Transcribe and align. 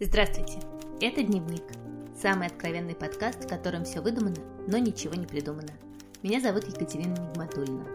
Здравствуйте, 0.00 0.58
это 1.00 1.22
«Дневник», 1.22 1.62
самый 2.20 2.48
откровенный 2.48 2.96
подкаст, 2.96 3.44
в 3.44 3.48
котором 3.48 3.84
все 3.84 4.00
выдумано, 4.00 4.34
но 4.66 4.76
ничего 4.76 5.14
не 5.14 5.24
придумано. 5.24 5.70
Меня 6.24 6.40
зовут 6.40 6.64
Екатерина 6.64 7.12
Нигматульна. 7.12 7.86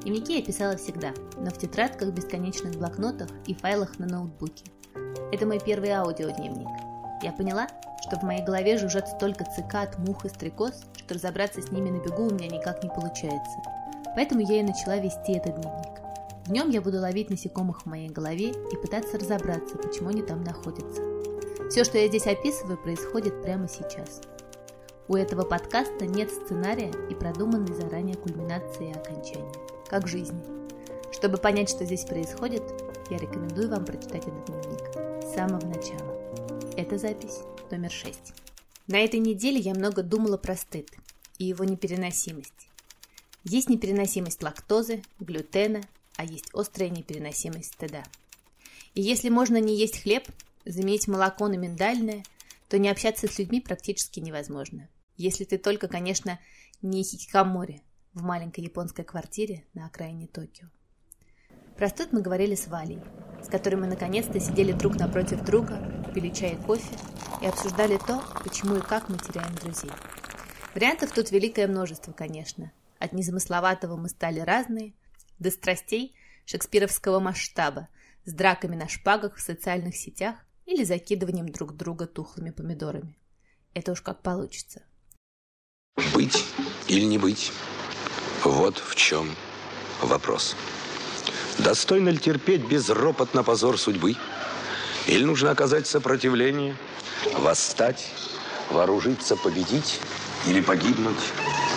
Дневники 0.00 0.38
я 0.38 0.42
писала 0.42 0.78
всегда, 0.78 1.12
но 1.36 1.50
в 1.50 1.58
тетрадках, 1.58 2.08
бесконечных 2.14 2.76
блокнотах 2.76 3.28
и 3.46 3.52
файлах 3.52 3.98
на 3.98 4.06
ноутбуке. 4.06 4.64
Это 5.30 5.44
мой 5.44 5.60
первый 5.60 5.90
аудиодневник. 5.90 6.70
Я 7.22 7.32
поняла, 7.32 7.68
что 8.00 8.18
в 8.18 8.22
моей 8.22 8.42
голове 8.42 8.78
жужжат 8.78 9.10
столько 9.10 9.44
цикад, 9.44 9.98
мух 9.98 10.24
и 10.24 10.30
стрекоз, 10.30 10.86
что 10.96 11.12
разобраться 11.12 11.60
с 11.60 11.70
ними 11.70 11.90
на 11.90 12.02
бегу 12.02 12.28
у 12.28 12.30
меня 12.32 12.48
никак 12.48 12.82
не 12.82 12.88
получается. 12.88 13.58
Поэтому 14.14 14.40
я 14.40 14.60
и 14.60 14.62
начала 14.62 14.96
вести 14.96 15.34
этот 15.34 15.60
дневник. 15.60 16.00
В 16.46 16.50
нем 16.50 16.70
я 16.70 16.80
буду 16.80 16.98
ловить 16.98 17.28
насекомых 17.28 17.82
в 17.82 17.86
моей 17.86 18.08
голове 18.08 18.52
и 18.52 18.76
пытаться 18.80 19.18
разобраться, 19.18 19.76
почему 19.76 20.08
они 20.08 20.22
там 20.22 20.42
находятся. 20.44 21.11
Все, 21.72 21.84
что 21.84 21.96
я 21.96 22.06
здесь 22.06 22.26
описываю, 22.26 22.76
происходит 22.76 23.40
прямо 23.40 23.66
сейчас. 23.66 24.20
У 25.08 25.16
этого 25.16 25.42
подкаста 25.42 26.04
нет 26.04 26.30
сценария 26.30 26.92
и 27.08 27.14
продуманной 27.14 27.74
заранее 27.74 28.14
кульминации 28.14 28.90
и 28.90 28.92
окончания, 28.92 29.54
как 29.88 30.06
жизни. 30.06 30.38
Чтобы 31.14 31.38
понять, 31.38 31.70
что 31.70 31.86
здесь 31.86 32.04
происходит, 32.04 32.62
я 33.08 33.16
рекомендую 33.16 33.70
вам 33.70 33.86
прочитать 33.86 34.26
этот 34.26 34.44
дневник 34.44 35.24
с 35.24 35.34
самого 35.34 35.64
начала. 35.64 36.74
Это 36.76 36.98
запись 36.98 37.38
номер 37.70 37.90
6. 37.90 38.18
На 38.88 38.98
этой 38.98 39.20
неделе 39.20 39.58
я 39.58 39.72
много 39.72 40.02
думала 40.02 40.36
про 40.36 40.56
стыд 40.56 40.90
и 41.38 41.46
его 41.46 41.64
непереносимость. 41.64 42.68
Есть 43.44 43.70
непереносимость 43.70 44.42
лактозы, 44.42 45.02
глютена, 45.20 45.80
а 46.16 46.26
есть 46.26 46.50
острая 46.52 46.90
непереносимость 46.90 47.72
стыда. 47.72 48.02
И 48.94 49.00
если 49.00 49.30
можно 49.30 49.56
не 49.56 49.74
есть 49.74 50.02
хлеб, 50.02 50.28
заменить 50.64 51.08
молоко 51.08 51.48
на 51.48 51.54
миндальное, 51.54 52.22
то 52.68 52.78
не 52.78 52.88
общаться 52.88 53.28
с 53.28 53.38
людьми 53.38 53.60
практически 53.60 54.20
невозможно. 54.20 54.88
Если 55.16 55.44
ты 55.44 55.58
только, 55.58 55.88
конечно, 55.88 56.38
не 56.80 57.02
хикикамори 57.02 57.82
в 58.14 58.22
маленькой 58.22 58.64
японской 58.64 59.04
квартире 59.04 59.64
на 59.74 59.86
окраине 59.86 60.26
Токио. 60.26 60.68
Про 61.76 61.88
стыд 61.88 62.12
мы 62.12 62.20
говорили 62.20 62.54
с 62.54 62.66
Валей, 62.66 63.00
с 63.42 63.48
которой 63.48 63.76
мы 63.76 63.86
наконец-то 63.86 64.38
сидели 64.40 64.72
друг 64.72 64.96
напротив 64.96 65.42
друга, 65.44 66.04
пили 66.14 66.28
чай 66.30 66.54
и 66.54 66.56
кофе 66.56 66.96
и 67.40 67.46
обсуждали 67.46 67.98
то, 67.98 68.22
почему 68.44 68.76
и 68.76 68.80
как 68.80 69.08
мы 69.08 69.18
теряем 69.18 69.54
друзей. 69.56 69.90
Вариантов 70.74 71.12
тут 71.12 71.30
великое 71.30 71.66
множество, 71.66 72.12
конечно. 72.12 72.72
От 72.98 73.12
незамысловатого 73.12 73.96
мы 73.96 74.08
стали 74.08 74.40
разные, 74.40 74.92
до 75.38 75.50
страстей 75.50 76.14
шекспировского 76.44 77.20
масштаба, 77.20 77.88
с 78.24 78.32
драками 78.32 78.76
на 78.76 78.88
шпагах 78.88 79.36
в 79.36 79.40
социальных 79.40 79.96
сетях 79.96 80.36
или 80.72 80.84
закидыванием 80.84 81.48
друг 81.50 81.76
друга 81.76 82.06
тухлыми 82.06 82.50
помидорами. 82.50 83.18
Это 83.74 83.92
уж 83.92 84.00
как 84.00 84.22
получится. 84.22 84.82
Быть 86.14 86.44
или 86.88 87.04
не 87.04 87.18
быть? 87.18 87.52
Вот 88.42 88.78
в 88.78 88.94
чем 88.96 89.28
вопрос. 90.00 90.56
Достойно 91.58 92.08
ли 92.08 92.18
терпеть 92.18 92.66
безропотно 92.66 93.44
позор 93.44 93.78
судьбы? 93.78 94.16
Или 95.06 95.24
нужно 95.24 95.50
оказать 95.50 95.86
сопротивление, 95.86 96.76
восстать, 97.34 98.10
вооружиться, 98.70 99.36
победить? 99.36 100.00
Или 100.46 100.60
погибнуть, 100.60 101.20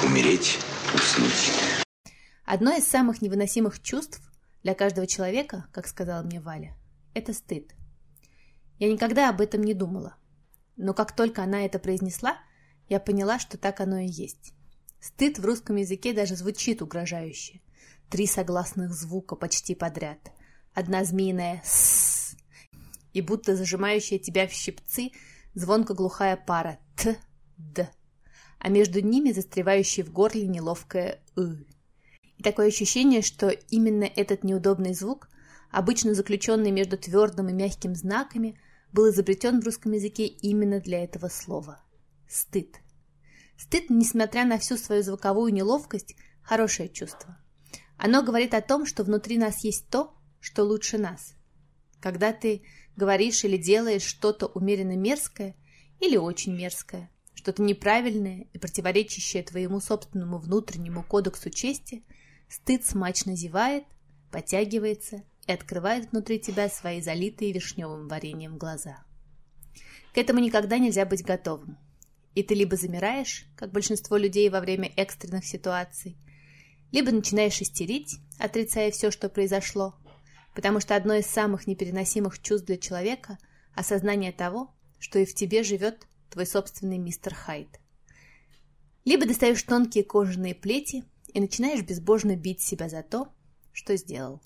умереть, 0.04 0.58
уснуть? 0.94 1.52
Одно 2.46 2.76
из 2.76 2.88
самых 2.88 3.22
невыносимых 3.22 3.82
чувств 3.82 4.22
для 4.64 4.74
каждого 4.74 5.06
человека, 5.06 5.66
как 5.72 5.88
сказала 5.88 6.24
мне 6.24 6.40
Валя, 6.40 6.76
это 7.14 7.34
стыд– 7.34 7.74
я 8.80 8.92
никогда 8.92 9.30
об 9.30 9.42
этом 9.42 9.64
не 9.64 9.73
думала. 9.73 10.16
Но 10.78 10.94
как 10.94 11.16
только 11.16 11.44
она 11.44 11.66
это 11.66 11.80
произнесла, 11.80 12.38
я 12.90 13.00
поняла, 13.00 13.40
что 13.40 13.58
так 13.58 13.80
оно 13.80 14.00
и 14.00 14.08
есть. 14.08 14.54
Стыд 15.00 15.40
в 15.40 15.45
русском 15.45 15.76
языке 15.76 16.14
даже 16.14 16.36
звучит 16.36 16.81
угрожающе. 16.81 17.62
Три 18.09 18.28
согласных 18.28 18.94
звука 18.94 19.36
почти 19.36 19.75
подряд. 19.75 20.31
Одна 20.74 21.03
змеиная 21.03 21.62
«с» 21.63 22.36
и 23.13 23.22
будто 23.22 23.56
зажимающая 23.56 24.19
тебя 24.19 24.47
в 24.47 24.52
щипцы 24.52 25.12
звонко 25.53 25.94
глухая 25.94 26.36
пара 26.36 26.80
«т», 26.97 27.18
«д», 27.57 27.90
а 28.59 28.69
между 28.69 29.00
ними 29.00 29.31
застревающая 29.31 30.03
в 30.03 30.12
горле 30.12 30.47
неловкая 30.47 31.24
«ы». 31.38 31.66
И 32.38 32.44
такое 32.44 32.68
ощущение, 32.68 33.22
что 33.22 33.50
именно 33.50 34.03
этот 34.03 34.44
неудобный 34.44 34.94
звук, 34.94 35.30
обычно 35.72 36.13
заключенный 36.13 36.72
между 36.72 36.97
твердым 36.97 37.50
и 37.50 37.53
мягким 37.53 37.96
знаками, 37.96 38.59
был 38.95 39.09
изобретен 39.09 39.59
в 39.59 39.66
русском 39.66 39.91
языке 39.91 40.25
именно 40.25 40.79
для 40.79 41.03
этого 41.03 41.28
слова– 41.28 41.83
стыд. 42.29 42.78
Стыд, 43.57 43.89
несмотря 43.89 44.45
на 44.45 44.57
всю 44.57 44.78
свою 44.78 45.03
звуковую 45.03 45.53
неловкость, 45.53 46.16
хорошее 46.41 46.88
чувство. 46.88 47.38
Оно 47.97 48.23
говорит 48.23 48.53
о 48.53 48.61
том, 48.61 48.85
что 48.85 49.03
внутри 49.03 49.38
нас 49.38 49.66
есть 49.66 49.89
то, 49.89 50.13
что 50.39 50.63
лучше 50.63 50.97
нас. 50.97 51.33
Когда 52.00 52.31
ты 52.31 52.63
говоришь 52.95 53.44
или 53.44 53.57
делаешь 53.57 54.03
что-то 54.03 54.47
умеренно 54.47 54.95
мерзкое 54.95 55.57
или 56.00 56.16
очень 56.16 56.56
мерзкое, 56.56 57.12
что-то 57.33 57.63
неправильное 57.63 58.47
и 58.53 58.57
противоречащее 58.57 59.44
твоему 59.44 59.81
собственному 59.81 60.38
внутреннему 60.38 61.03
кодексу 61.03 61.50
чести, 61.50 62.06
стыд 62.47 62.85
смачно 62.85 63.35
зевает, 63.35 63.83
потягивается 64.31 65.23
и 65.47 65.51
открывает 65.51 66.11
внутри 66.11 66.39
тебя 66.39 66.69
свои 66.69 67.01
залитые 67.01 67.51
вишневым 67.51 68.07
вареньем 68.07 68.57
глаза. 68.57 69.03
К 70.13 70.17
этому 70.17 70.39
никогда 70.39 70.78
нельзя 70.78 71.06
быть 71.06 71.23
готовым. 71.23 71.78
И 72.33 72.44
ты 72.44 72.53
либо 72.53 72.75
замираешь, 72.75 73.45
как 73.56 73.72
большинство 73.72 74.17
людей 74.17 74.50
во 74.50 74.59
время 74.59 74.91
экстренных 74.97 75.45
ситуаций, 75.45 76.17
либо 76.91 77.11
начинаешь 77.11 77.61
истерить, 77.61 78.19
отрицая 78.39 78.91
все, 78.91 79.11
что 79.11 79.29
произошло, 79.29 79.95
потому 80.53 80.79
что 80.79 80.95
одно 80.95 81.16
из 81.16 81.25
самых 81.25 81.67
непереносимых 81.67 82.41
чувств 82.41 82.67
для 82.67 82.77
человека– 82.77 83.38
осознание 83.75 84.31
того, 84.31 84.73
что 85.00 85.19
и 85.19 85.25
в 85.25 85.35
тебе 85.35 85.63
живет 85.63 86.07
твой 86.29 86.45
собственный 86.45 86.97
мистер 86.97 87.33
Хайд. 87.33 87.67
Либо 89.03 89.25
достаешь 89.25 89.62
тонкие 89.63 90.03
кожаные 90.03 90.56
плети 90.56 91.03
и 91.33 91.39
начинаешь 91.39 91.83
безбожно 91.83 92.35
бить 92.35 92.62
себя 92.62 92.89
за 92.89 93.03
то, 93.03 93.27
что 93.73 93.95
сделал 93.97 94.41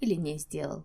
или 0.00 0.14
не 0.14 0.38
сделал. 0.38 0.84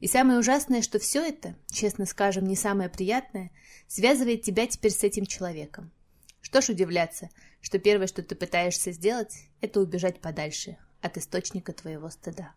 И 0.00 0.08
самое 0.08 0.38
ужасное, 0.38 0.82
что 0.82 0.98
все 0.98 1.24
это, 1.24 1.54
честно 1.70 2.06
скажем, 2.06 2.44
не 2.44 2.56
самое 2.56 2.88
приятное, 2.88 3.52
связывает 3.86 4.42
тебя 4.42 4.66
теперь 4.66 4.90
с 4.90 5.04
этим 5.04 5.26
человеком. 5.26 5.92
Что 6.40 6.60
ж 6.60 6.70
удивляться, 6.70 7.30
что 7.60 7.78
первое, 7.78 8.08
что 8.08 8.22
ты 8.22 8.34
пытаешься 8.34 8.90
сделать, 8.90 9.46
это 9.60 9.80
убежать 9.80 10.20
подальше 10.20 10.76
от 11.00 11.16
источника 11.16 11.72
твоего 11.72 12.10
стыда. 12.10 12.52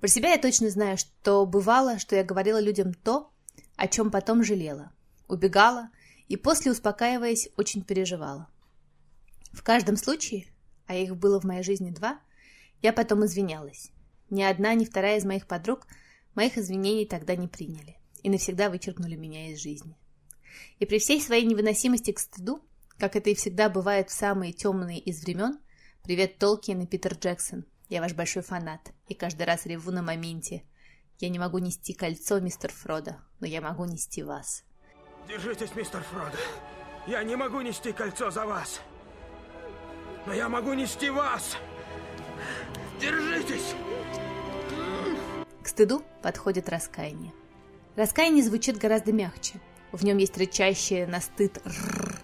Про 0.00 0.08
себя 0.08 0.32
я 0.32 0.38
точно 0.38 0.68
знаю, 0.68 0.98
что 0.98 1.46
бывало, 1.46 1.98
что 1.98 2.16
я 2.16 2.24
говорила 2.24 2.60
людям 2.60 2.92
то, 2.92 3.32
о 3.76 3.88
чем 3.88 4.10
потом 4.10 4.44
жалела, 4.44 4.92
убегала 5.28 5.90
и 6.28 6.36
после, 6.36 6.72
успокаиваясь, 6.72 7.48
очень 7.56 7.82
переживала. 7.82 8.48
В 9.52 9.62
каждом 9.62 9.96
случае, 9.96 10.52
а 10.86 10.94
их 10.94 11.16
было 11.16 11.40
в 11.40 11.44
моей 11.44 11.62
жизни 11.62 11.90
два, 11.90 12.20
я 12.82 12.92
потом 12.92 13.24
извинялась. 13.24 13.90
Ни 14.32 14.42
одна, 14.42 14.72
ни 14.72 14.86
вторая 14.86 15.18
из 15.18 15.26
моих 15.26 15.46
подруг 15.46 15.86
моих 16.34 16.56
извинений 16.56 17.04
тогда 17.04 17.36
не 17.36 17.48
приняли 17.48 17.98
и 18.22 18.30
навсегда 18.30 18.70
вычеркнули 18.70 19.14
меня 19.14 19.50
из 19.50 19.60
жизни. 19.60 19.94
И 20.78 20.86
при 20.86 20.98
всей 21.00 21.20
своей 21.20 21.44
невыносимости 21.44 22.12
к 22.12 22.18
стыду, 22.18 22.64
как 22.96 23.14
это 23.14 23.28
и 23.28 23.34
всегда 23.34 23.68
бывает 23.68 24.08
в 24.08 24.14
самые 24.14 24.54
темные 24.54 25.00
из 25.00 25.22
времен, 25.22 25.60
привет 26.02 26.38
Толкин 26.38 26.80
и 26.80 26.86
Питер 26.86 27.12
Джексон, 27.12 27.66
я 27.90 28.00
ваш 28.00 28.14
большой 28.14 28.42
фанат, 28.42 28.94
и 29.06 29.12
каждый 29.12 29.42
раз 29.42 29.66
реву 29.66 29.90
на 29.90 30.00
моменте. 30.00 30.62
Я 31.18 31.28
не 31.28 31.38
могу 31.38 31.58
нести 31.58 31.92
кольцо, 31.92 32.40
мистер 32.40 32.72
Фродо, 32.72 33.16
но 33.38 33.46
я 33.46 33.60
могу 33.60 33.84
нести 33.84 34.22
вас. 34.22 34.64
Держитесь, 35.28 35.74
мистер 35.74 36.02
Фродо. 36.04 36.38
Я 37.06 37.22
не 37.22 37.36
могу 37.36 37.60
нести 37.60 37.92
кольцо 37.92 38.30
за 38.30 38.46
вас. 38.46 38.80
Но 40.24 40.32
я 40.32 40.48
могу 40.48 40.72
нести 40.72 41.10
вас. 41.10 41.58
Держитесь! 42.98 43.74
Стыду 45.72 46.02
подходит 46.20 46.68
раскаяние. 46.68 47.32
Раскаяние 47.96 48.44
звучит 48.44 48.76
гораздо 48.76 49.10
мягче. 49.10 49.58
В 49.90 50.04
нем 50.04 50.18
есть 50.18 50.36
рычащее 50.36 51.06
на 51.06 51.18
стыд 51.22 51.62
«рррр» 51.64 52.20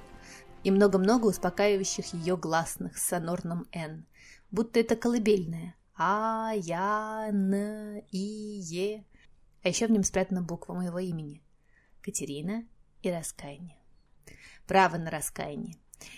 и 0.64 0.70
много-много 0.70 1.28
успокаивающих 1.28 2.12
ее 2.12 2.36
гласных 2.36 2.98
с 2.98 3.06
сонорным 3.06 3.66
«н», 3.72 4.04
будто 4.50 4.78
это 4.78 4.96
колыбельное 4.96 5.74
«а», 5.96 6.52
«я», 6.56 7.28
«н», 7.30 8.02
«и», 8.12 8.18
«е». 8.18 9.06
А 9.62 9.68
еще 9.68 9.86
в 9.86 9.92
нем 9.92 10.02
спрятана 10.02 10.42
буква 10.42 10.74
моего 10.74 10.98
имени– 10.98 11.42
Катерина 12.02 12.66
и 13.00 13.10
раскаяние. 13.10 13.78
Право 14.66 14.98
на 14.98 15.10
раскаяние. 15.10 15.76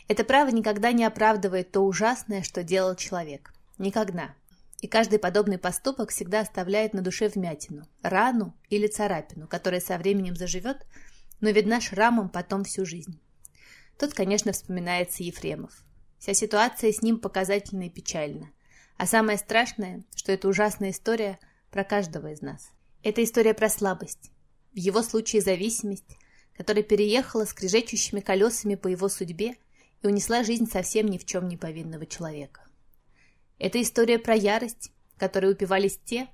Это 0.09 0.25
право 0.25 0.49
никогда 0.49 0.91
не 0.91 1.05
оправдывает 1.05 1.71
то 1.71 1.82
ужасное, 1.82 2.43
что 2.43 2.65
делал 2.65 2.97
человек. 2.97 3.55
Никогда. 3.79 4.35
И 4.81 4.88
каждый 4.88 5.19
подобный 5.19 5.59
поступок 5.59 6.11
всегда 6.11 6.41
оставляет 6.41 6.94
на 6.94 7.03
душе 7.03 7.29
вмятину, 7.29 7.87
рану 8.03 8.55
или 8.71 8.87
царапину, 8.87 9.47
которая 9.47 9.81
со 9.81 9.99
временем 9.99 10.37
заживет, 10.37 10.87
но 11.41 11.50
видна 11.50 11.81
шрамом 11.81 12.31
потом 12.31 12.65
всю 12.65 12.87
жизнь. 12.87 13.21
Тут, 13.99 14.15
конечно, 14.15 14.53
вспоминается 14.53 15.23
Ефремов. 15.23 15.85
Вся 16.19 16.32
ситуация 16.32 16.93
с 16.93 17.03
ним 17.03 17.19
показательна 17.19 17.85
и 17.85 17.91
печальна. 17.91 18.50
А 18.97 19.06
самое 19.06 19.37
страшное, 19.37 20.05
что 20.15 20.32
это 20.32 20.49
ужасная 20.49 20.91
история 20.91 21.38
про 21.71 21.85
каждого 21.85 22.32
из 22.32 22.41
нас. 22.41 22.71
Это 23.03 23.23
история 23.23 23.55
про 23.55 23.69
слабость. 23.69 24.31
В 24.73 24.77
его 24.77 25.03
случае 25.03 25.43
зависимость, 25.43 26.17
которая 26.56 26.82
переехала 26.82 27.44
скрежещущими 27.44 28.21
колесами 28.21 28.75
по 28.75 28.88
его 28.88 29.09
судьбе 29.09 29.56
и 30.03 30.06
унесла 30.06 30.44
жизнь 30.44 30.71
совсем 30.71 31.06
ни 31.06 31.19
в 31.19 31.25
чем 31.25 31.49
не 31.49 31.56
повинного 31.56 32.06
человека. 32.06 32.62
Это 33.60 33.80
история 33.82 34.18
про 34.18 34.34
ярость, 34.34 34.90
которой 35.18 35.52
упивались 35.52 36.00
те, 36.02 36.28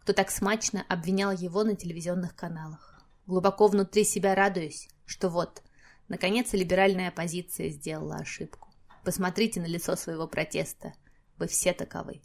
кто 0.00 0.12
так 0.12 0.32
смачно 0.32 0.84
обвинял 0.88 1.30
его 1.30 1.62
на 1.62 1.76
телевизионных 1.76 2.34
каналах. 2.34 3.00
Глубоко 3.24 3.68
внутри 3.68 4.02
себя 4.02 4.34
радуюсь, 4.34 4.88
что 5.04 5.28
вот, 5.28 5.62
наконец, 6.08 6.52
либеральная 6.52 7.10
оппозиция 7.10 7.68
сделала 7.68 8.16
ошибку. 8.16 8.68
Посмотрите 9.04 9.60
на 9.60 9.66
лицо 9.66 9.94
своего 9.94 10.26
протеста. 10.26 10.92
Вы 11.38 11.46
все 11.46 11.72
таковы. 11.72 12.20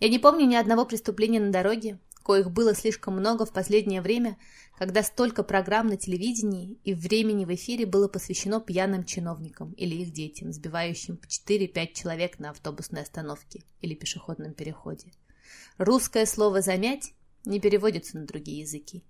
Я 0.00 0.10
не 0.10 0.18
помню 0.18 0.44
ни 0.44 0.54
одного 0.54 0.84
преступления 0.84 1.40
на 1.40 1.50
дороге, 1.50 1.98
коих 2.22 2.50
было 2.50 2.74
слишком 2.74 3.14
много 3.14 3.44
в 3.44 3.52
последнее 3.52 4.00
время, 4.00 4.38
когда 4.78 5.02
столько 5.02 5.42
программ 5.42 5.88
на 5.88 5.96
телевидении 5.96 6.78
и 6.84 6.94
времени 6.94 7.44
в 7.44 7.54
эфире 7.54 7.86
было 7.86 8.08
посвящено 8.08 8.60
пьяным 8.60 9.04
чиновникам 9.04 9.72
или 9.72 9.94
их 9.96 10.12
детям, 10.12 10.52
сбивающим 10.52 11.16
по 11.16 11.26
4-5 11.26 11.92
человек 11.92 12.38
на 12.38 12.50
автобусной 12.50 13.02
остановке 13.02 13.62
или 13.80 13.94
пешеходном 13.94 14.54
переходе. 14.54 15.12
Русское 15.78 16.26
слово 16.26 16.62
«замять» 16.62 17.12
не 17.44 17.60
переводится 17.60 18.18
на 18.18 18.26
другие 18.26 18.60
языки. 18.60 19.04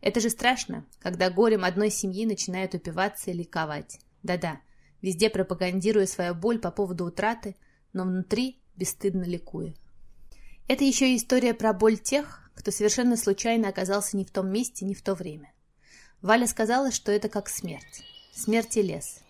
Это 0.00 0.20
же 0.20 0.30
страшно, 0.30 0.84
когда 0.98 1.30
горем 1.30 1.64
одной 1.64 1.90
семьи 1.90 2.26
начинают 2.26 2.74
упиваться 2.74 3.30
и 3.30 3.34
ликовать. 3.34 4.00
Да-да, 4.22 4.60
везде 5.00 5.30
пропагандируя 5.30 6.06
свою 6.06 6.34
боль 6.34 6.58
по 6.58 6.70
поводу 6.70 7.06
утраты, 7.06 7.56
но 7.92 8.04
внутри 8.04 8.60
бесстыдно 8.76 9.24
ликуя. 9.24 9.74
Это 10.66 10.84
еще 10.84 11.14
история 11.14 11.54
про 11.54 11.72
боль 11.72 11.98
тех, 11.98 12.43
кто 12.54 12.70
совершенно 12.70 13.16
случайно 13.16 13.68
оказался 13.68 14.16
не 14.16 14.24
в 14.24 14.30
том 14.30 14.48
месте, 14.48 14.84
не 14.84 14.94
в 14.94 15.02
то 15.02 15.14
время. 15.14 15.52
Валя 16.22 16.46
сказала, 16.46 16.90
что 16.90 17.12
это 17.12 17.28
как 17.28 17.48
смерть. 17.48 18.04
Смерть 18.32 18.76
и 18.76 18.82
лес. 18.82 19.20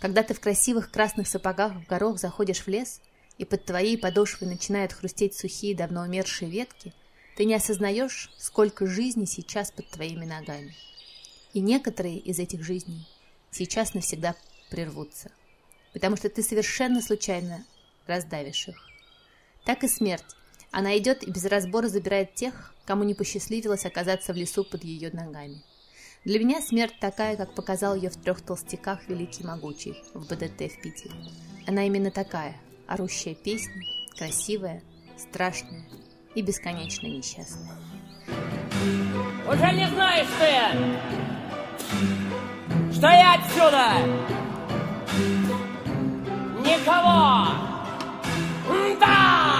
Когда 0.00 0.22
ты 0.22 0.34
в 0.34 0.40
красивых 0.40 0.90
красных 0.90 1.28
сапогах 1.28 1.72
в 1.74 1.86
горох 1.86 2.18
заходишь 2.18 2.60
в 2.60 2.68
лес, 2.68 3.00
и 3.38 3.44
под 3.44 3.64
твоей 3.64 3.98
подошвой 3.98 4.48
начинают 4.48 4.92
хрустеть 4.92 5.34
сухие, 5.34 5.76
давно 5.76 6.02
умершие 6.02 6.50
ветки, 6.50 6.92
ты 7.36 7.44
не 7.44 7.54
осознаешь, 7.54 8.30
сколько 8.38 8.86
жизней 8.86 9.26
сейчас 9.26 9.70
под 9.70 9.88
твоими 9.90 10.24
ногами. 10.24 10.74
И 11.52 11.60
некоторые 11.60 12.18
из 12.18 12.38
этих 12.38 12.62
жизней 12.62 13.06
сейчас 13.50 13.94
навсегда 13.94 14.34
прервутся, 14.70 15.30
потому 15.92 16.16
что 16.16 16.28
ты 16.28 16.42
совершенно 16.42 17.02
случайно 17.02 17.64
раздавишь 18.06 18.68
их. 18.68 18.76
Так 19.64 19.84
и 19.84 19.88
смерть 19.88 20.24
она 20.70 20.96
идет 20.98 21.22
и 21.22 21.30
без 21.30 21.44
разбора 21.46 21.88
забирает 21.88 22.34
тех, 22.34 22.74
кому 22.84 23.04
не 23.04 23.14
посчастливилось 23.14 23.86
оказаться 23.86 24.32
в 24.32 24.36
лесу 24.36 24.64
под 24.64 24.84
ее 24.84 25.10
ногами. 25.10 25.62
Для 26.24 26.38
меня 26.38 26.60
смерть 26.60 26.98
такая, 27.00 27.36
как 27.36 27.54
показал 27.54 27.94
ее 27.94 28.10
в 28.10 28.16
трех 28.16 28.40
толстяках 28.40 29.08
Великий 29.08 29.44
Могучий 29.44 29.94
в 30.12 30.26
БДТ 30.26 30.72
в 30.72 30.80
Питере. 30.82 31.14
Она 31.66 31.86
именно 31.86 32.10
такая, 32.10 32.56
орущая 32.86 33.34
песня, 33.34 33.82
красивая, 34.16 34.82
страшная 35.16 35.84
и 36.34 36.42
бесконечно 36.42 37.06
несчастная. 37.06 37.78
Уже 39.48 39.72
не 39.72 39.88
знаешь 39.88 40.26
ты, 40.38 40.46
я 43.06 43.34
отсюда 43.34 43.92
никого 46.64 47.76
да! 49.00 49.55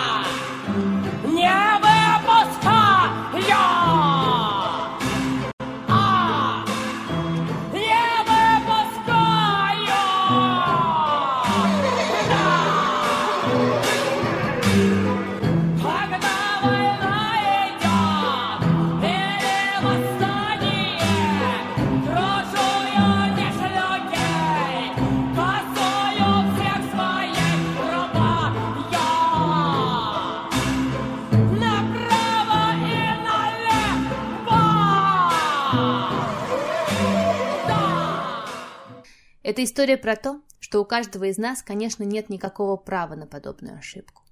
Это 39.57 39.65
история 39.65 39.97
про 39.97 40.17
то, 40.17 40.43
что 40.61 40.83
у 40.83 40.85
каждого 40.85 41.25
из 41.25 41.39
нас, 41.39 41.63
конечно, 41.63 42.03
нет 42.03 42.29
никакого 42.29 42.77
права 42.77 43.15
на 43.15 43.27
подобную 43.27 43.79
ошибку. 43.79 44.23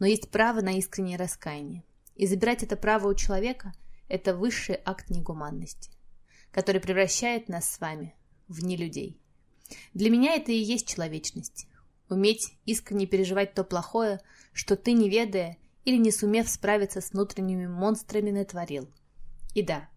Но 0.00 0.06
есть 0.06 0.28
право 0.32 0.60
на 0.60 0.76
искреннее 0.76 1.16
раскаяние. 1.16 1.84
И 2.16 2.26
забирать 2.26 2.64
это 2.64 2.74
право 2.74 3.06
у 3.06 3.14
человека– 3.14 3.74
это 4.08 4.34
высший 4.34 4.80
акт 4.84 5.08
негуманности, 5.08 5.92
который 6.50 6.80
превращает 6.80 7.48
нас 7.48 7.70
с 7.70 7.78
вами 7.78 8.16
в 8.48 8.64
нелюдей. 8.64 9.20
Для 9.94 10.10
меня 10.10 10.34
это 10.34 10.50
и 10.50 10.56
есть 10.56 10.88
человечность. 10.88 11.68
Уметь 12.08 12.56
искренне 12.64 13.06
переживать 13.06 13.54
то 13.54 13.62
плохое, 13.62 14.20
что 14.52 14.74
ты, 14.74 14.94
не 14.94 15.08
ведая 15.08 15.58
или 15.84 15.96
не 15.96 16.10
сумев 16.10 16.48
справиться 16.48 17.00
с 17.00 17.12
внутренними 17.12 17.68
монстрами, 17.68 18.32
натворил. 18.32 18.90
И 19.54 19.62
да, 19.62 19.88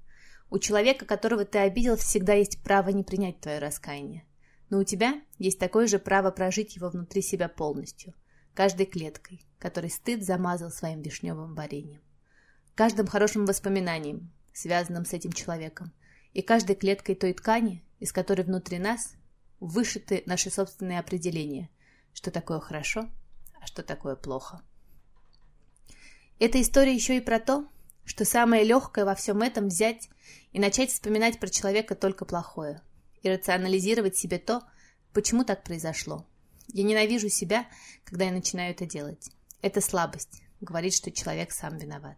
у 0.51 0.59
человека, 0.59 1.05
которого 1.05 1.43
ты 1.43 1.57
обидел, 1.57 1.97
всегда 1.97 2.33
есть 2.33 2.61
право 2.61 2.89
не 2.89 3.01
принять 3.01 3.39
твое 3.39 3.57
раскаяние. 3.57 4.25
Но 4.69 4.79
у 4.79 4.83
тебя 4.83 5.21
есть 5.37 5.59
такое 5.59 5.87
же 5.87 5.99
право 5.99 6.31
прожить 6.31 6.75
его 6.75 6.89
внутри 6.89 7.21
себя 7.21 7.47
полностью, 7.47 8.13
каждой 8.53 8.85
клеткой, 8.85 9.41
которой 9.59 9.91
стыд 9.91 10.23
замазал 10.23 10.71
своим 10.71 11.01
вишневым 11.01 11.53
вареньем, 11.53 12.01
каждым 12.73 13.07
хорошим 13.07 13.45
воспоминанием, 13.45 14.31
связанным 14.53 15.05
с 15.05 15.13
этим 15.13 15.31
человеком, 15.31 15.93
и 16.33 16.41
каждой 16.41 16.75
клеткой 16.75 17.15
той 17.15 17.33
ткани, 17.33 17.83
из 17.99 18.11
которой 18.11 18.41
внутри 18.41 18.79
нас 18.79 19.13
вышиты 19.59 20.23
наши 20.25 20.49
собственные 20.49 20.99
определения, 20.99 21.69
что 22.13 22.31
такое 22.31 22.59
хорошо, 22.59 23.09
а 23.61 23.67
что 23.67 23.83
такое 23.83 24.15
плохо. 24.15 24.61
Эта 26.39 26.61
история 26.61 26.93
еще 26.93 27.17
и 27.17 27.21
про 27.21 27.39
то, 27.39 27.67
что 28.03 28.25
самое 28.25 28.63
легкое 28.63 29.05
во 29.05 29.15
всем 29.15 29.41
этом 29.41 29.67
взять 29.67 30.09
и 30.51 30.59
начать 30.59 30.91
вспоминать 30.91 31.39
про 31.39 31.49
человека 31.49 31.95
только 31.95 32.25
плохое– 32.25 32.81
и 33.25 33.29
рационализировать 33.29 34.15
себе 34.15 34.37
то, 34.37 34.61
почему 35.11 35.43
так 35.43 35.63
произошло. 35.63 36.27
Я 36.67 36.83
ненавижу 36.83 37.27
себя, 37.29 37.65
когда 38.03 38.25
я 38.25 38.31
начинаю 38.31 38.71
это 38.71 38.85
делать. 38.85 39.31
Это 39.61 39.81
слабость, 39.81 40.43
говорит, 40.61 40.93
что 40.93 41.11
человек 41.11 41.51
сам 41.51 41.77
виноват. 41.77 42.17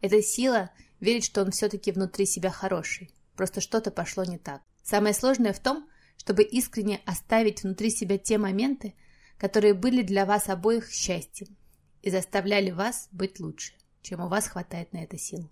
Это 0.00 0.22
сила 0.22 0.70
верить, 1.00 1.24
что 1.24 1.42
он 1.42 1.50
все-таки 1.50 1.92
внутри 1.92 2.24
себя 2.24 2.50
хороший, 2.50 3.10
просто 3.36 3.60
что-то 3.60 3.90
пошло 3.90 4.24
не 4.24 4.38
так. 4.38 4.62
Самое 4.82 5.12
сложное 5.12 5.52
в 5.52 5.58
том, 5.58 5.86
чтобы 6.16 6.44
искренне 6.44 7.02
оставить 7.04 7.62
внутри 7.62 7.90
себя 7.90 8.16
те 8.16 8.38
моменты, 8.38 8.94
которые 9.36 9.74
были 9.74 10.02
для 10.02 10.24
вас 10.24 10.48
обоих 10.48 10.90
счастьем 10.90 11.56
и 12.00 12.10
заставляли 12.10 12.70
вас 12.70 13.08
быть 13.12 13.38
лучше, 13.38 13.74
чем 14.00 14.20
у 14.20 14.28
вас 14.28 14.48
хватает 14.48 14.94
на 14.94 15.04
это 15.04 15.18
сил. 15.18 15.50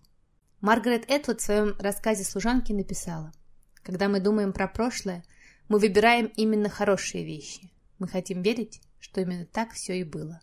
Маргарет 0.62 1.04
Этвуд 1.10 1.40
в 1.40 1.44
своем 1.44 1.76
рассказе 1.78 2.24
«Служанки» 2.24 2.72
написала– 2.72 3.32
когда 3.86 4.08
мы 4.08 4.18
думаем 4.18 4.52
про 4.52 4.66
прошлое, 4.66 5.22
мы 5.68 5.78
выбираем 5.78 6.26
именно 6.34 6.68
хорошие 6.68 7.24
вещи. 7.24 7.70
Мы 8.00 8.08
хотим 8.08 8.42
верить, 8.42 8.80
что 8.98 9.20
именно 9.20 9.46
так 9.46 9.74
все 9.74 10.00
и 10.00 10.02
было. 10.02 10.40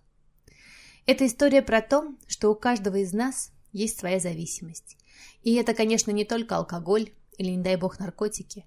Это 1.05 1.25
история 1.25 1.61
про 1.61 1.81
то, 1.81 2.15
что 2.25 2.49
у 2.49 2.55
каждого 2.55 2.95
из 2.95 3.11
нас 3.11 3.51
есть 3.73 3.99
своя 3.99 4.21
зависимость. 4.21 4.95
И 5.41 5.55
это, 5.55 5.73
конечно, 5.73 6.11
не 6.11 6.23
только 6.23 6.55
алкоголь 6.55 7.11
или, 7.37 7.49
не 7.49 7.61
дай 7.61 7.75
бог, 7.75 7.99
наркотики. 7.99 8.65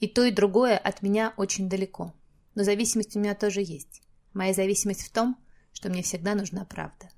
И 0.00 0.08
то, 0.08 0.24
и 0.24 0.32
другое 0.32 0.76
от 0.76 1.02
меня 1.02 1.32
очень 1.36 1.68
далеко. 1.68 2.12
Но 2.56 2.64
зависимость 2.64 3.14
у 3.14 3.20
меня 3.20 3.36
тоже 3.36 3.60
есть. 3.60 4.02
Моя 4.34 4.52
зависимость 4.52 5.02
в 5.02 5.12
том, 5.12 5.36
что 5.72 5.88
мне 5.88 6.02
всегда 6.02 6.34
нужна 6.34 6.64
правда. 6.64 7.10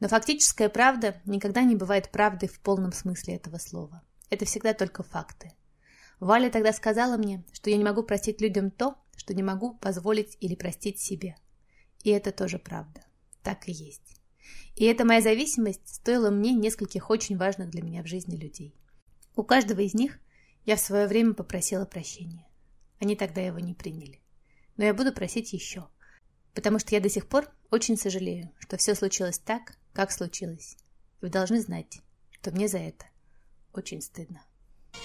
Но 0.00 0.08
фактическая 0.08 0.68
правда 0.68 1.18
никогда 1.24 1.62
не 1.62 1.76
бывает 1.76 2.10
правдой 2.10 2.50
в 2.50 2.60
полном 2.60 2.92
смысле 2.92 3.36
этого 3.36 3.56
слова. 3.56 4.02
Это 4.28 4.44
всегда 4.44 4.74
только 4.74 5.02
факты. 5.02 5.52
Валя 6.22 6.50
тогда 6.50 6.72
сказала 6.72 7.16
мне, 7.16 7.42
что 7.52 7.68
я 7.68 7.76
не 7.76 7.82
могу 7.82 8.04
простить 8.04 8.40
людям 8.40 8.70
то, 8.70 8.94
что 9.16 9.34
не 9.34 9.42
могу 9.42 9.74
позволить 9.74 10.36
или 10.38 10.54
простить 10.54 11.00
себе. 11.00 11.34
И 12.04 12.10
это 12.10 12.30
тоже 12.30 12.60
правда. 12.60 13.04
Так 13.42 13.68
и 13.68 13.72
есть. 13.72 14.20
И 14.76 14.84
эта 14.84 15.04
моя 15.04 15.20
зависимость 15.20 15.96
стоила 15.96 16.30
мне 16.30 16.52
нескольких 16.52 17.10
очень 17.10 17.36
важных 17.36 17.70
для 17.70 17.82
меня 17.82 18.04
в 18.04 18.06
жизни 18.06 18.36
людей. 18.36 18.72
У 19.34 19.42
каждого 19.42 19.80
из 19.80 19.94
них 19.94 20.20
Я 20.64 20.76
в 20.76 20.80
свое 20.80 21.08
время 21.08 21.34
попросила 21.34 21.86
прощения. 21.86 22.46
Они 23.00 23.16
тогда 23.16 23.40
его 23.40 23.58
не 23.58 23.74
приняли. 23.74 24.20
Но 24.76 24.84
я 24.84 24.94
буду 24.94 25.12
просить 25.12 25.52
еще. 25.52 25.88
Потому 26.54 26.78
что 26.78 26.94
я 26.94 27.00
до 27.00 27.08
сих 27.08 27.28
пор 27.28 27.50
очень 27.72 27.96
сожалею, 27.96 28.52
что 28.60 28.76
все 28.76 28.94
случилось 28.94 29.40
так, 29.40 29.76
как 29.92 30.12
случилось. 30.12 30.76
Вы 31.20 31.30
должны 31.30 31.60
знать, 31.60 32.00
что 32.30 32.52
мне 32.52 32.68
за 32.68 32.78
это 32.78 33.06
очень 33.72 34.00
стыдно. 34.00 34.40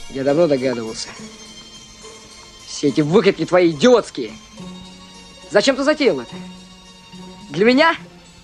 Я 0.10 0.24
давно 0.24 0.48
догадывался. 0.48 1.10
Все 2.65 2.88
эти 2.88 3.01
выкидки 3.01 3.46
твои 3.46 3.72
идиотские. 3.72 4.32
Зачем 5.51 5.75
ты 5.75 5.84
затеял 5.84 6.20
это? 6.20 6.36
Для 7.50 7.65
меня? 7.65 7.96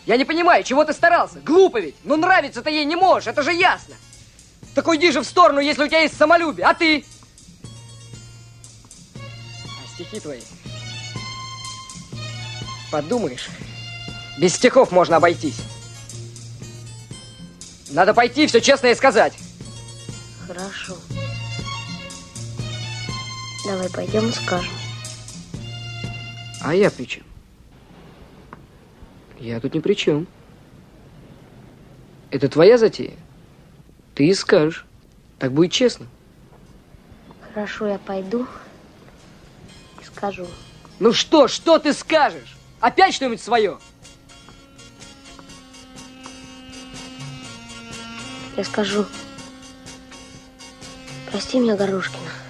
Я 0.05 0.17
не 0.17 0.25
понимаю, 0.25 0.63
чего 0.63 0.83
ты 0.83 0.93
старался. 0.93 1.39
Глупо 1.39 1.79
ведь. 1.79 1.95
Ну 2.03 2.17
нравится 2.17 2.61
ты 2.61 2.69
ей 2.69 2.85
не 2.85 2.95
можешь, 2.95 3.27
это 3.27 3.43
же 3.43 3.53
ясно. 3.53 3.95
Так 4.75 4.87
уйди 4.87 5.11
же 5.11 5.21
в 5.21 5.25
сторону, 5.25 5.59
если 5.59 5.83
у 5.83 5.87
тебя 5.87 6.01
есть 6.01 6.17
самолюбие. 6.17 6.65
А 6.65 6.73
ты? 6.73 7.05
А 9.15 9.95
стихи 9.95 10.19
твои? 10.19 10.41
Подумаешь, 12.91 13.47
без 14.37 14.55
стихов 14.55 14.91
можно 14.91 15.17
обойтись. 15.17 15.57
Надо 17.89 18.13
пойти 18.13 18.47
все 18.47 18.61
честно 18.61 18.87
и 18.87 18.95
сказать. 18.95 19.33
Хорошо. 20.47 20.97
Давай 23.65 23.89
пойдем 23.89 24.27
и 24.27 24.31
скажем. 24.31 24.73
А 26.61 26.73
я 26.75 26.91
при 26.91 27.05
чем? 27.05 27.23
Я 29.39 29.59
тут 29.59 29.73
ни 29.73 29.79
при 29.79 29.93
чем. 29.93 30.27
Это 32.29 32.49
твоя 32.49 32.77
затея? 32.77 33.15
Ты 34.15 34.27
и 34.27 34.33
скажешь. 34.33 34.85
Так 35.39 35.51
будет 35.53 35.71
честно. 35.71 36.07
Хорошо, 37.53 37.87
я 37.87 37.99
пойду 37.99 38.47
и 40.01 40.05
скажу. 40.05 40.47
Ну 40.99 41.13
что, 41.13 41.47
что 41.47 41.79
ты 41.79 41.93
скажешь? 41.93 42.57
Опять 42.79 43.13
что-нибудь 43.13 43.41
свое? 43.41 43.77
Я 48.57 48.63
скажу. 48.63 49.05
Прости 51.31 51.59
меня, 51.59 51.75
Горошкина. 51.75 52.42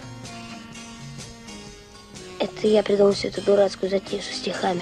Это 2.43 2.67
я 2.67 2.83
придумал 2.83 3.13
всю 3.13 3.29
эту 3.29 3.41
дурацкую 3.41 3.89
затею 3.89 4.21
со 4.21 4.33
стихами. 4.33 4.81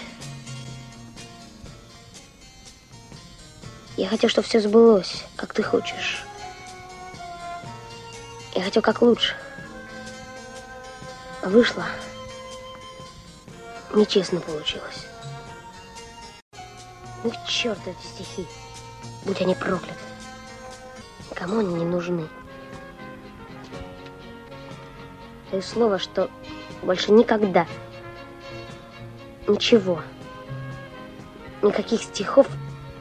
Я 3.98 4.08
хотел, 4.08 4.32
чтобы 4.32 4.48
все 4.48 4.60
сбылось, 4.60 5.26
как 5.36 5.54
ты 5.54 5.62
хочешь. 5.62 6.24
Я 8.56 8.64
хотел 8.64 8.82
как 8.82 9.04
лучше. 9.04 9.36
А 11.44 11.50
вышло. 11.50 11.86
Нечестно 13.94 14.40
получилось. 14.40 15.06
Ну 17.24 17.30
к 17.30 17.46
черту 17.48 17.92
эти 17.92 18.08
стихи. 18.08 18.48
Будь 19.24 19.40
они 19.40 19.54
прокляты. 19.54 20.02
Кому 21.36 21.60
они 21.60 21.76
не 21.76 21.86
нужны? 21.86 22.28
Даю 25.52 25.62
слово, 25.62 26.00
что 26.00 26.32
больше 26.84 27.12
никогда 27.12 27.68
ничего, 29.48 30.02
никаких 31.62 32.04
стихов 32.04 32.48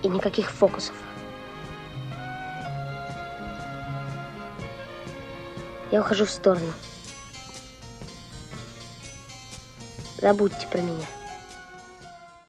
и 0.02 0.08
никаких 0.08 0.50
фокусов. 0.50 0.94
Я 5.90 6.00
ухожу 6.00 6.25
в 6.25 6.30
сторону. 6.30 6.72
Забудьте 10.18 10.66
про 10.68 10.78
меня. 10.78 11.06